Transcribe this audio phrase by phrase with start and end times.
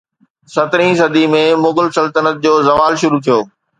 [0.53, 3.39] سترهين صديءَ ۾ مغل سلطنت جو زوال شروع ٿيو